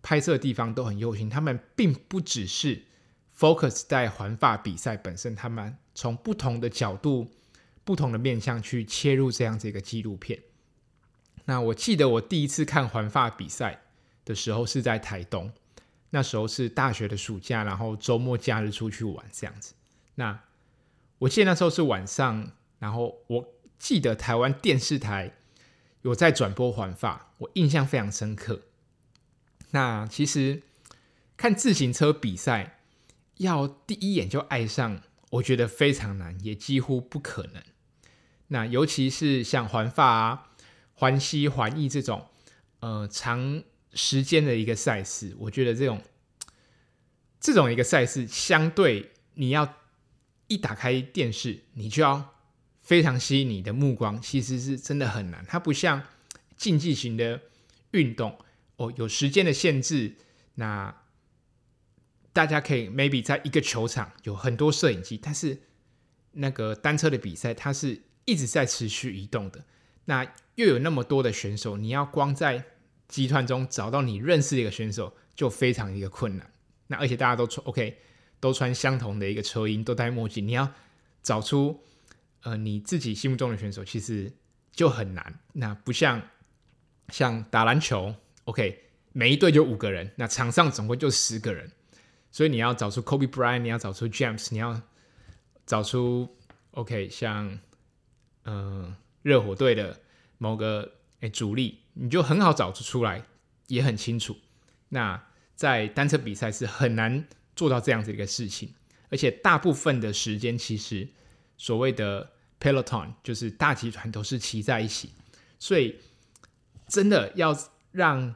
[0.00, 1.28] 拍摄的地方都很用心。
[1.28, 2.82] 他们并不只是
[3.36, 7.30] focus 在环法比赛本身，他们从不同的角度、
[7.84, 10.40] 不同的面向去切入这样子一个纪录片。
[11.44, 13.82] 那我记得我第一次看环法比赛
[14.24, 15.52] 的时候是在台东，
[16.10, 19.74] 那时候是大学的暑假，然后周末假日出去玩这样子。
[20.14, 20.40] 那
[21.18, 25.34] 我记得那时候是晚上，然后我记得台湾电视台
[26.02, 28.62] 有在转播环法，我印象非常深刻。
[29.70, 30.62] 那其实
[31.36, 32.80] 看自行车比赛，
[33.36, 37.62] 要第一眼就爱上，我觉得非常难，也几乎不可能。
[38.48, 40.49] 那尤其是像环法啊、
[41.00, 42.28] 环西、环意这种，
[42.80, 46.00] 呃，长时间的一个赛事，我觉得这种
[47.40, 49.76] 这种一个赛事，相对你要。
[50.52, 52.34] 一打开电视，你就要
[52.82, 55.46] 非常吸引你的目光，其实是真的很难。
[55.46, 56.02] 它不像
[56.56, 57.40] 竞技型的
[57.92, 58.36] 运动，
[58.74, 60.16] 哦，有时间的限制。
[60.56, 60.92] 那
[62.32, 65.56] 大家可以 maybe 在一个球场有很多摄影机，但是
[66.32, 69.64] 那个单车的比赛，它是一直在持续移动的。
[70.10, 72.64] 那又有那么多的选手，你要光在
[73.06, 76.52] 集团中找到你认识的一个选手，就非常一个困难。
[76.88, 77.98] 那而且大家都穿 OK。
[78.42, 80.66] 都穿相同的一个车衣，都戴墨镜，你要
[81.22, 81.78] 找出
[82.40, 84.32] 呃你自己心目中的选手，其实
[84.72, 85.40] 就很难。
[85.52, 86.22] 那不像
[87.10, 91.70] 像打篮球，OK，每一队就五个人，那场上总共就十个人，
[92.30, 94.80] 所以你要找出 Kobe Bryant，你要找出 James，你要
[95.66, 96.34] 找出
[96.70, 97.58] OK，像
[98.46, 100.00] 嗯、热火队的
[100.38, 103.24] 某个诶主力，你就很好找出出来，
[103.66, 104.36] 也很清楚。
[104.88, 105.22] 那
[105.54, 107.26] 在单车比赛是很难。
[107.56, 108.72] 做到这样子一个事情，
[109.10, 111.06] 而且大部分的时间，其实
[111.58, 115.10] 所谓的 peloton 就是大集团都是骑在一起，
[115.58, 115.98] 所以
[116.88, 117.54] 真的要
[117.90, 118.34] 让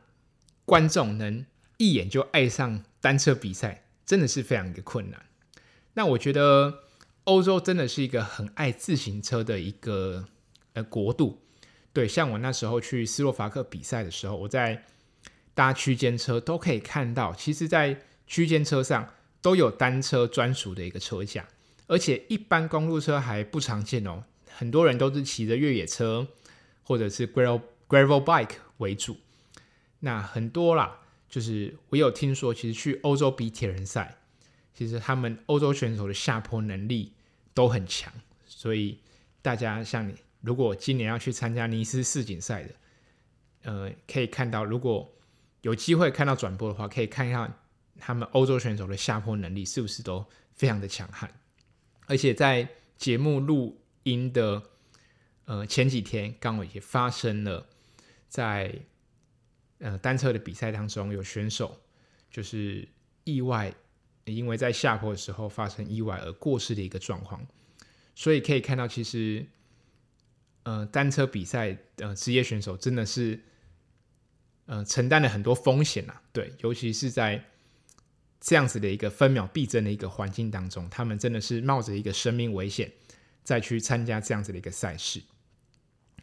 [0.66, 1.46] 观众能
[1.78, 5.24] 一眼就爱上单车比赛，真的是非常的困难。
[5.94, 6.80] 那我觉得
[7.22, 10.28] 欧洲真的是一个很爱自行车的一个
[10.74, 11.40] 呃国度，
[11.92, 14.84] 对，像我那时候去斯洛伐克比赛的时候，我在
[15.54, 21.48] 搭区间车都可以看到，其实，在区间车上都有单车专属的一个车架，
[21.86, 24.24] 而且一般公路车还不常见哦。
[24.48, 26.28] 很多人都是骑着越野车
[26.82, 29.16] 或者是 gravel gravel bike 为主。
[30.00, 34.18] 那很多啦，就是我有听说，其实去欧洲比铁人赛，
[34.74, 37.12] 其实他们欧洲选手的下坡能力
[37.52, 38.12] 都很强。
[38.46, 38.98] 所以
[39.40, 42.74] 大家像你，如果今年要去参加尼斯世锦赛的，
[43.62, 45.10] 呃，可以看到，如果
[45.62, 47.58] 有机会看到转播的话，可以看一下。
[47.96, 51.32] 他们欧洲选手的下坡能力是不是都非常的强悍？
[52.06, 54.60] 而且在节目录音的
[55.44, 57.64] 呃前几天，刚好也发生了
[58.28, 58.74] 在
[59.78, 61.80] 呃单车的比赛当中，有选手
[62.32, 62.86] 就是
[63.22, 63.72] 意外，
[64.24, 67.46] 因为在下坡的时候发生意外而过世的一个状况。
[68.16, 69.46] 所以可以看到，其实
[70.64, 73.40] 呃单车比赛呃职业选手真的是
[74.66, 77.44] 呃承担了很多风险啊，对，尤其是在
[78.40, 82.92] 这样子的一个分秒必争的一个环境当中，他们真的是冒着一个生命危险
[83.42, 85.22] 再去参加这样子的一个赛事。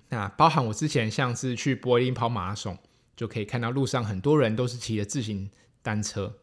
[0.10, 2.77] 那包含我之前像是去柏林跑马拉松，
[3.15, 5.49] 就可以看到路上很多人都是骑着自行
[5.82, 6.38] 单车。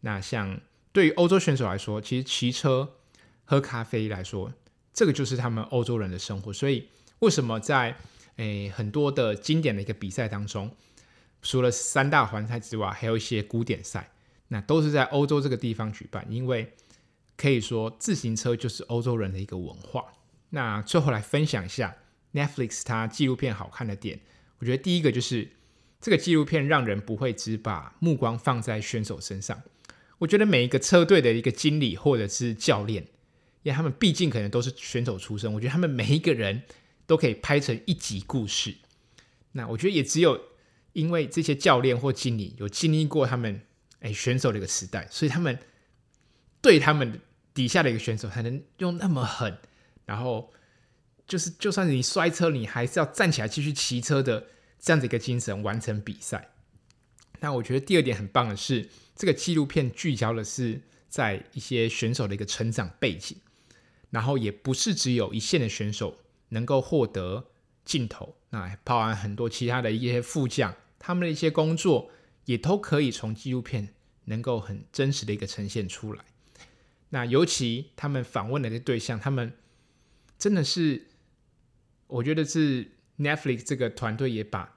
[0.00, 0.60] 那像
[0.92, 2.96] 对于欧洲选手来说，其实骑车、
[3.44, 4.54] 喝咖啡来说，
[4.94, 6.52] 这个就是他们欧洲人的生活。
[6.52, 6.88] 所以
[7.20, 7.96] 为什么在
[8.36, 10.74] 诶很多的经典的一个比赛当中，
[11.40, 14.10] 除了三大环赛之外，还有一些古典赛，
[14.48, 16.72] 那都是在欧洲这个地方举办，因为
[17.36, 20.12] 可以说自行车就是欧洲人的一个文化。
[20.50, 21.96] 那最后来分享一下
[22.32, 24.20] Netflix 它纪录片好看的点，
[24.58, 25.50] 我觉得第一个就是
[26.00, 29.62] 这个纪录片让人不会只把目光放在选手身上。
[30.18, 33.02] 我觉得每一个车队的一个经理或者是教练，
[33.62, 36.62] 因为他们毕竟可能都是选手出身，我觉得他们每一个人
[37.10, 38.76] 都可以拍成一集故事。
[39.50, 40.40] 那我觉得也只有
[40.92, 43.62] 因为这些教练或经理有经历过他们
[43.98, 45.58] 哎选手的一个时代，所以他们
[46.62, 47.20] 对他们
[47.52, 49.58] 底下的一个选手才能用那么狠。
[50.06, 50.52] 然后
[51.26, 54.46] 就是，就算你摔车，你还是要站起来继续骑车的
[54.78, 56.52] 这样子一个精神完成比赛。
[57.40, 63.36] 那我觉得第二点很棒的是，这个纪录片聚焦的是在一些选手的一个成长背景，
[64.10, 66.16] 然后也不是只有一线的选手
[66.50, 67.48] 能够获得
[67.84, 72.10] 镜头，那包含很多其他的一些副将，他们的一些工作
[72.44, 73.94] 也都可以从纪录片
[74.26, 76.24] 能够很真实的一个呈现出来。
[77.08, 79.52] 那尤其他们访问的这对象，他们。
[80.38, 81.06] 真的是，
[82.06, 84.74] 我觉得是 Netflix 这个团队也把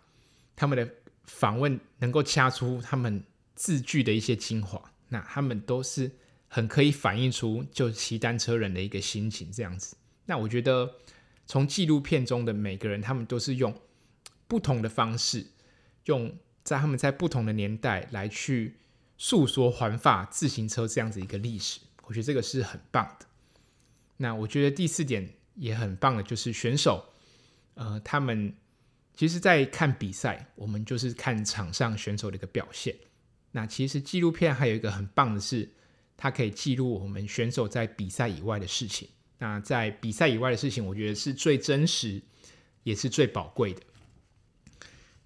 [0.58, 0.86] 他们的
[1.24, 3.24] 访问能够掐出他们
[3.56, 6.12] 字句的一些精华，那他们都是
[6.50, 9.96] 很可以反映出就骑单车人的一个心情这样子。
[10.26, 10.94] 那我觉得
[11.46, 13.74] 从纪录片中的每个人，他们都是用
[14.48, 15.48] 不同的方式，
[16.06, 18.78] 用在他们在不同的年代来去
[19.18, 23.26] 诉说环法自行车这样子一个历史，我觉得这个是很棒的。
[24.18, 25.36] 那我觉得第四点。
[25.56, 27.14] 也很棒的，就是选手，
[27.76, 28.56] 呃，他们
[29.14, 32.96] 其实，在看比赛，我们就是看场上选手的一个表现。
[33.52, 35.72] 那其实纪录片还有一个很棒的是，
[36.18, 39.08] 它可以记录我们选手在比赛以外的事情。
[39.44, 42.22] 那在比赛以外的事情，我觉得是最真实，
[42.84, 43.82] 也是最宝贵的。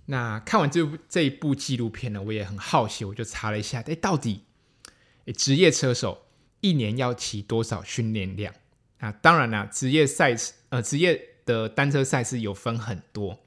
[0.08, 4.42] 那看完这部这一部纪录片呢，我也很好奇，我就查了一下，哎，到底，
[5.36, 6.26] 职业车手
[6.62, 8.52] 一年要骑多少训练量？
[8.98, 13.40] 啊，当然啦，职业赛事，呃，职业的单车赛事有分很多。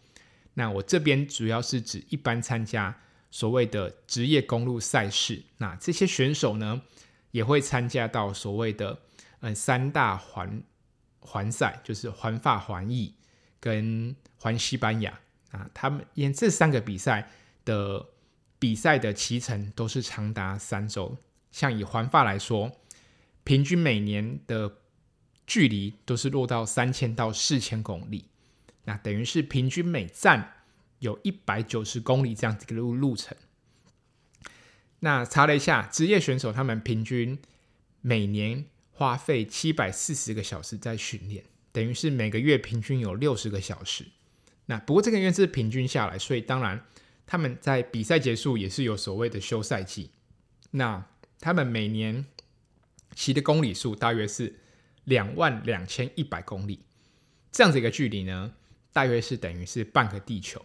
[0.54, 2.96] 那我这边主要是指一般参加
[3.32, 5.42] 所谓的职业公路赛事。
[5.58, 6.80] 那这些选手呢，
[7.32, 9.00] 也会参加到所谓的
[9.40, 10.62] 嗯三大环
[11.20, 13.14] 环赛，就是环法、环意
[13.58, 15.68] 跟环西班牙啊。
[15.74, 17.30] 他们因这三个比赛
[17.64, 18.06] 的
[18.58, 21.16] 比赛的骑程都是长达三周。
[21.50, 22.70] 像以环法来说，
[23.42, 24.78] 平均每年的
[25.46, 28.26] 距离都是落到三千到四千公里，
[28.84, 30.52] 那等于是平均每站
[31.00, 33.36] 有一百九十公里这样子的路路程。
[35.00, 37.36] 那查了一下，职业选手他们平均
[38.00, 38.66] 每年
[39.00, 44.04] 花费七百四十个小时在训练，等于是每个月平均有六十个小时。
[44.66, 46.84] 那不过这个月是平均下来，所以当然
[47.24, 50.10] 他们在比赛结束也是有所谓的休赛季。
[50.72, 51.06] 那
[51.38, 52.26] 他们每年
[53.14, 54.56] 骑的公里数大约是。
[55.04, 56.80] 两万两千一百公里，
[57.50, 58.52] 这样子一个距离呢，
[58.92, 60.64] 大约是等于是半个地球。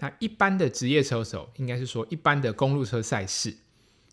[0.00, 3.56] 那一般的职业车手，应该是说一般的公路车赛事，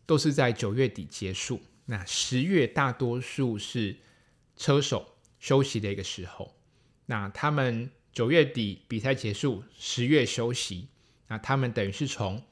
[0.06, 1.60] 都是在九月底结束。
[1.86, 3.96] 那十月大多数是
[4.56, 6.56] 车手休息的一个时候。
[7.06, 10.88] 那他们九月底比赛结束，十月休息。
[11.28, 12.42] 那他们等于是从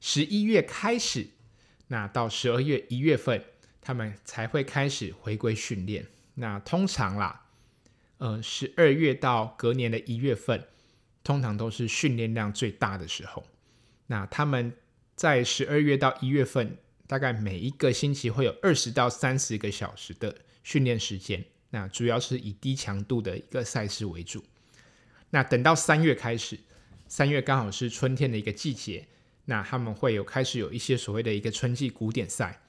[0.00, 1.28] 十一月开始，
[1.88, 3.44] 那到十二月一月份，
[3.80, 6.06] 他们才会开始回归训练。
[6.34, 7.46] 那通常啦，
[8.18, 10.66] 呃，十二月到隔年的一月份，
[11.24, 13.46] 通常都是训练量最大的时候。
[14.08, 14.76] 那他们
[15.14, 21.44] 在十二月到一月份，大概每一个星期会有二十到三十个小时的训练时间。
[21.70, 24.42] 那主要是以低强度的一个赛事为主。
[25.30, 26.58] 那等到三月开始，
[27.08, 29.06] 三月刚好是春天的一个季节，
[29.46, 32.62] 那他们会有开始有一些所谓的一个春季古典赛。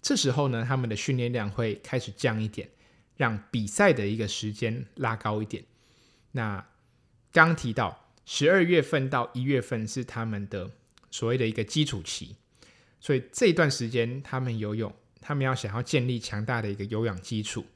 [0.00, 2.68] 这时候呢，他们的训练量会开始降一点。
[3.14, 5.62] 让比赛的一个时间拉高一点。
[6.32, 6.66] 那
[7.30, 10.68] 刚提到十二月份到一月份是他们的
[11.10, 12.34] 所谓的一个基础期，
[13.02, 17.66] 所以这段时间他们游泳，他们要想要建立强大的一个有氧基础。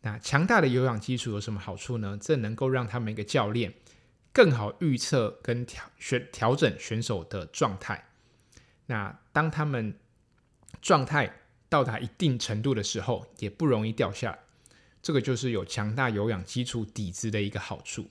[0.00, 2.18] 那强大的有氧基础有什么好处呢？
[2.18, 3.74] 这能够让他们一个教练
[4.32, 8.08] 更好预测跟调选调整选手的状态。
[8.86, 9.98] 那当他们
[10.80, 14.38] 状态到达一定程度的时候，也不容易掉下。
[15.02, 18.08] 这个就是有强大有氧基础底子的一个好处。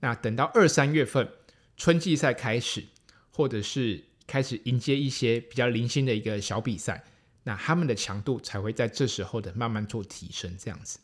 [0.00, 1.30] 那等到二三月份
[1.78, 2.84] 春季赛开始，
[3.30, 7.04] 或者是开始迎接一些比较零星的一个小比赛，
[7.42, 10.98] 那他们的强度才会在这时候的慢慢做提升，这样子。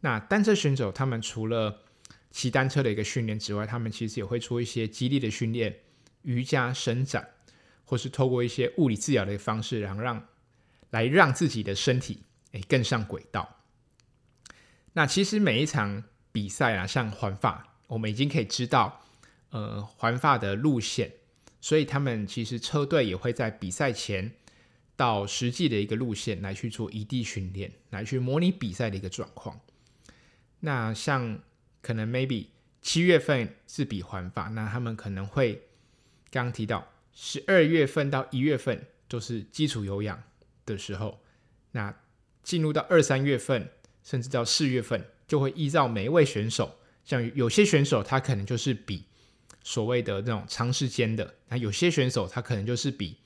[0.00, 1.82] 那单车选手他们除了
[2.32, 5.78] 骑单车的一个训练之外，他们其实也会做一些肌力的训练、
[6.22, 7.28] 瑜伽伸展，
[7.84, 10.26] 或是透过一些物理治疗的方式，然后让
[10.90, 13.62] 来让自己的身体诶更上轨道。
[14.94, 16.02] 那其实每一场
[16.32, 19.00] 比赛啊，像环法，我们已经可以知道，
[19.50, 21.12] 呃，环法的路线，
[21.60, 24.32] 所以他们其实车队也会在比赛前
[24.96, 29.60] 到实际的一个路线来去做异地训练，来去模拟比赛的一个状况。
[30.60, 31.40] 那像
[31.80, 32.46] 可能 maybe
[32.82, 35.54] 七月份是比环法，那他们可能会
[36.30, 40.22] 刚刚提到十二月份到一月份都是基础有氧
[40.64, 41.20] 的时候，
[41.72, 41.94] 那
[42.42, 43.70] 进入到二三月份
[44.02, 49.04] 甚至到四月份，就会依照每一位选手，像有些选手他可能就是比
[49.68, 53.18] 所谓的那种长时间的，那有些选手他可能就是比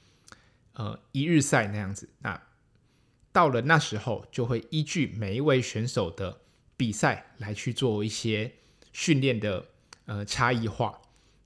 [0.72, 2.42] 呃一日赛那样子，那
[3.30, 6.40] 到了那时候就会依据每一位选手的。
[6.74, 8.50] 比赛来去做一些
[8.92, 9.64] 训练的
[10.06, 11.00] 呃差异化，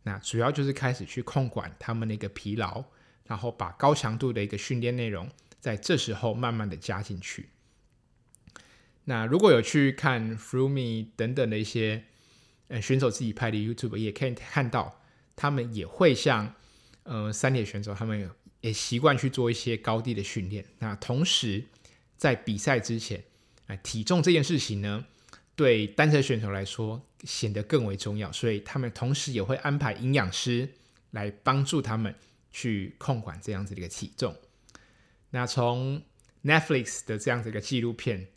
[0.05, 2.82] 那主要就是开始去控管他们的一个疲劳，
[3.26, 5.28] 然后把高强度的一个训练内容
[5.61, 7.51] 在这时候慢慢的加进去。
[9.05, 12.05] 那如果有去看 Froome 等等的一些
[12.69, 15.01] 呃选手自己拍的 YouTube，也可以看到
[15.35, 16.55] 他们也会像
[17.05, 20.64] 呃三铁选手，他们也习惯去做一些高地的训练。
[20.79, 21.64] 那同时
[22.17, 23.23] 在比赛之前，
[23.67, 25.05] 哎，体重这件事情呢，
[25.55, 30.69] 对单车选手来说显得更为重要，所以他们同时也会安排营养师
[31.11, 32.14] 来帮助他们
[32.51, 34.35] 去控管这样子的一个体重。
[35.31, 36.03] 那从
[36.43, 38.29] Netflix 的这样子一个纪录片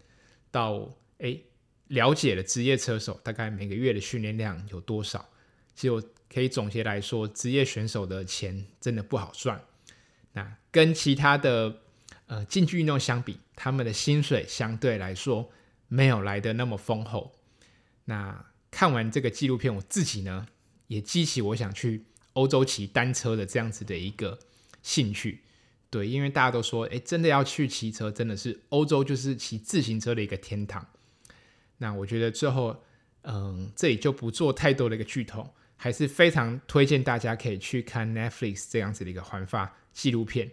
[0.51, 1.43] 到诶
[1.89, 5.29] 了解了职业车手大概每个月的训练量有多少，
[5.75, 9.61] 其实我可以总结来说，职业选手的钱真的不好赚。
[10.31, 11.81] 那跟其他的
[12.25, 15.51] 呃竞技运动相比，他们的薪水相对来说。
[15.91, 17.33] 没有来的那么丰厚。
[18.05, 20.45] 那看完这个纪录片，我自己呢
[20.85, 24.37] 也激起我想去欧洲骑单车的这样子的一个
[24.83, 25.41] 兴趣。
[25.89, 30.87] 对，因为大家都说，哎，真的要去骑车，真的是欧洲就是骑自行车的一个天堂。
[31.79, 32.83] 那我觉得最后，
[33.23, 40.49] 嗯，这里就不做太多的一个剧透，还是非常推荐大家可以去看 Netflix 这样子的一个环法纪录片，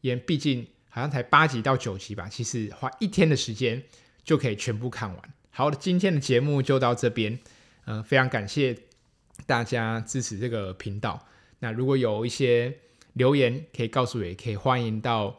[0.00, 3.82] 因为毕竟好像才八集到九集吧，其实花一天的时间。
[4.26, 5.34] 就可以全部看完。
[5.52, 7.38] 好的，今天的节目就到这边。
[7.84, 8.76] 嗯、非常感谢
[9.46, 11.24] 大家支持这个频道。
[11.60, 12.76] 那如果有一些
[13.12, 15.38] 留言可以告诉我，也可以欢迎到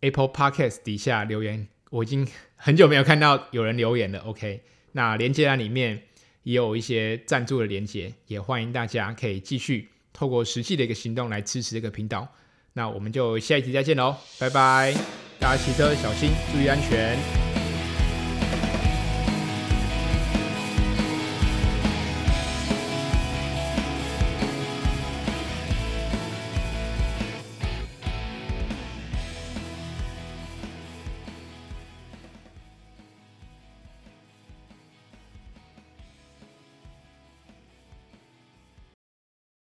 [0.00, 1.66] Apple Podcast 底下留言。
[1.88, 4.18] 我已经很久没有看到有人留言了。
[4.18, 4.62] OK，
[4.96, 6.02] 那连接栏里面
[6.44, 12.26] 也有一些赞助的连接，也欢迎大家可以继续透过实际的一个行动来支持这个频道。
[12.72, 14.94] 那我们就下一集再见喽，拜拜！
[15.38, 17.45] 大家骑车小心，注意安全。